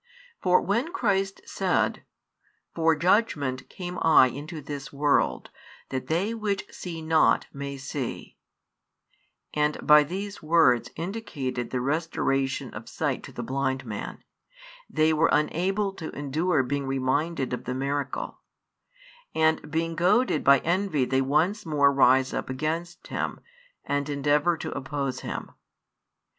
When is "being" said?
16.63-16.87, 19.69-19.93